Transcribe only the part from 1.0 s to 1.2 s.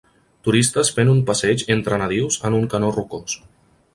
un